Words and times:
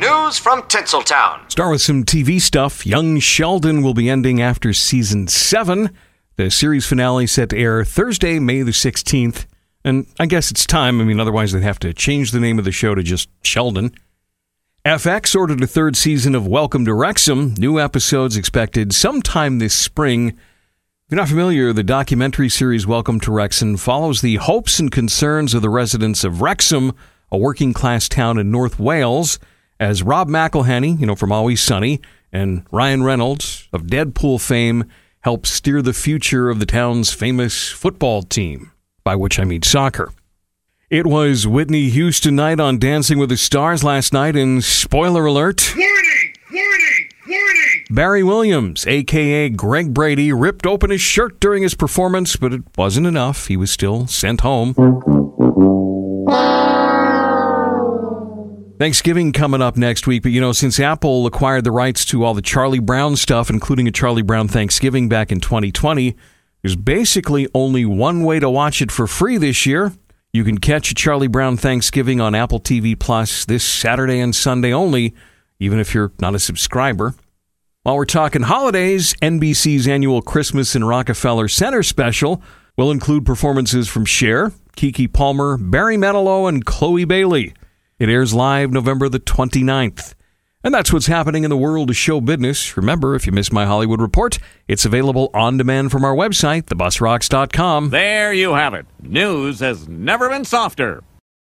News 0.00 0.38
from 0.38 0.62
Tinseltown. 0.62 1.50
Start 1.50 1.72
with 1.72 1.82
some 1.82 2.04
TV 2.04 2.40
stuff. 2.40 2.86
Young 2.86 3.18
Sheldon 3.18 3.82
will 3.82 3.92
be 3.92 4.08
ending 4.08 4.40
after 4.40 4.72
season 4.72 5.28
seven. 5.28 5.90
The 6.36 6.50
series 6.50 6.86
finale 6.86 7.26
set 7.26 7.50
to 7.50 7.58
air 7.58 7.84
Thursday, 7.84 8.38
May 8.38 8.62
the 8.62 8.70
16th. 8.70 9.44
And 9.84 10.06
I 10.18 10.24
guess 10.24 10.50
it's 10.50 10.64
time. 10.64 11.02
I 11.02 11.04
mean, 11.04 11.20
otherwise 11.20 11.52
they'd 11.52 11.62
have 11.62 11.78
to 11.80 11.92
change 11.92 12.30
the 12.30 12.40
name 12.40 12.58
of 12.58 12.64
the 12.64 12.72
show 12.72 12.94
to 12.94 13.02
just 13.02 13.28
Sheldon. 13.42 13.92
FX 14.86 15.36
ordered 15.36 15.62
a 15.62 15.66
third 15.66 15.96
season 15.96 16.34
of 16.34 16.46
Welcome 16.46 16.86
to 16.86 16.94
Wrexham. 16.94 17.52
New 17.58 17.78
episodes 17.78 18.38
expected 18.38 18.94
sometime 18.94 19.58
this 19.58 19.74
spring. 19.74 20.28
If 20.28 20.36
you're 21.10 21.20
not 21.20 21.28
familiar, 21.28 21.74
the 21.74 21.82
documentary 21.82 22.48
series 22.48 22.86
Welcome 22.86 23.20
to 23.20 23.32
Wrexham 23.32 23.76
follows 23.76 24.22
the 24.22 24.36
hopes 24.36 24.80
and 24.80 24.90
concerns 24.90 25.52
of 25.52 25.60
the 25.60 25.68
residents 25.68 26.24
of 26.24 26.40
Wrexham, 26.40 26.96
a 27.30 27.36
working 27.36 27.74
class 27.74 28.08
town 28.08 28.38
in 28.38 28.50
North 28.50 28.78
Wales 28.78 29.38
as 29.80 30.02
Rob 30.02 30.28
McElhenney, 30.28 31.00
you 31.00 31.06
know, 31.06 31.16
from 31.16 31.32
Always 31.32 31.62
Sunny, 31.62 32.00
and 32.30 32.64
Ryan 32.70 33.02
Reynolds 33.02 33.66
of 33.72 33.84
Deadpool 33.84 34.40
fame 34.40 34.84
help 35.22 35.46
steer 35.46 35.82
the 35.82 35.94
future 35.94 36.50
of 36.50 36.60
the 36.60 36.66
town's 36.66 37.12
famous 37.12 37.68
football 37.68 38.22
team, 38.22 38.70
by 39.02 39.16
which 39.16 39.40
I 39.40 39.44
mean 39.44 39.62
soccer. 39.62 40.12
It 40.90 41.06
was 41.06 41.46
Whitney 41.46 41.88
Houston 41.88 42.36
night 42.36 42.60
on 42.60 42.78
Dancing 42.78 43.18
with 43.18 43.30
the 43.30 43.36
Stars 43.36 43.82
last 43.82 44.12
night, 44.12 44.36
and 44.36 44.62
spoiler 44.62 45.24
alert. 45.24 45.72
Warning! 45.76 46.34
Warning! 46.52 47.08
Warning! 47.28 47.84
Barry 47.90 48.22
Williams, 48.22 48.86
aka 48.86 49.48
Greg 49.48 49.94
Brady, 49.94 50.32
ripped 50.32 50.66
open 50.66 50.90
his 50.90 51.00
shirt 51.00 51.40
during 51.40 51.62
his 51.62 51.74
performance, 51.74 52.36
but 52.36 52.52
it 52.52 52.62
wasn't 52.76 53.06
enough. 53.06 53.46
He 53.46 53.56
was 53.56 53.70
still 53.70 54.06
sent 54.06 54.42
home. 54.42 54.74
Thanksgiving 58.80 59.32
coming 59.32 59.60
up 59.60 59.76
next 59.76 60.06
week, 60.06 60.22
but 60.22 60.32
you 60.32 60.40
know, 60.40 60.52
since 60.52 60.80
Apple 60.80 61.26
acquired 61.26 61.64
the 61.64 61.70
rights 61.70 62.02
to 62.06 62.24
all 62.24 62.32
the 62.32 62.40
Charlie 62.40 62.78
Brown 62.78 63.14
stuff, 63.14 63.50
including 63.50 63.86
a 63.86 63.90
Charlie 63.90 64.22
Brown 64.22 64.48
Thanksgiving 64.48 65.06
back 65.06 65.30
in 65.30 65.38
2020, 65.38 66.16
there's 66.62 66.76
basically 66.76 67.46
only 67.54 67.84
one 67.84 68.24
way 68.24 68.40
to 68.40 68.48
watch 68.48 68.80
it 68.80 68.90
for 68.90 69.06
free 69.06 69.36
this 69.36 69.66
year. 69.66 69.92
You 70.32 70.44
can 70.44 70.56
catch 70.56 70.90
a 70.90 70.94
Charlie 70.94 71.26
Brown 71.26 71.58
Thanksgiving 71.58 72.22
on 72.22 72.34
Apple 72.34 72.58
TV 72.58 72.98
Plus 72.98 73.44
this 73.44 73.64
Saturday 73.64 74.18
and 74.18 74.34
Sunday 74.34 74.72
only, 74.72 75.14
even 75.58 75.78
if 75.78 75.92
you're 75.92 76.12
not 76.18 76.34
a 76.34 76.38
subscriber. 76.38 77.14
While 77.82 77.96
we're 77.96 78.06
talking 78.06 78.44
holidays, 78.44 79.12
NBC's 79.20 79.86
annual 79.88 80.22
Christmas 80.22 80.74
in 80.74 80.84
Rockefeller 80.84 81.48
Center 81.48 81.82
special 81.82 82.42
will 82.78 82.90
include 82.90 83.26
performances 83.26 83.88
from 83.88 84.06
Cher, 84.06 84.52
Keke 84.74 85.12
Palmer, 85.12 85.58
Barry 85.58 85.98
Manilow, 85.98 86.48
and 86.48 86.64
Chloe 86.64 87.04
Bailey. 87.04 87.52
It 88.00 88.08
airs 88.08 88.32
live 88.32 88.72
November 88.72 89.10
the 89.10 89.20
29th. 89.20 90.14
And 90.64 90.72
that's 90.72 90.90
what's 90.90 91.06
happening 91.06 91.44
in 91.44 91.50
the 91.50 91.56
world 91.56 91.90
of 91.90 91.96
show 91.96 92.22
business. 92.22 92.74
Remember, 92.74 93.14
if 93.14 93.26
you 93.26 93.32
missed 93.32 93.52
my 93.52 93.66
Hollywood 93.66 94.00
report, 94.00 94.38
it's 94.66 94.86
available 94.86 95.28
on 95.34 95.58
demand 95.58 95.90
from 95.92 96.02
our 96.02 96.14
website, 96.14 96.64
thebusrocks.com. 96.64 97.90
There 97.90 98.32
you 98.32 98.54
have 98.54 98.72
it. 98.72 98.86
News 99.02 99.60
has 99.60 99.86
never 99.86 100.30
been 100.30 100.46
softer. 100.46 101.04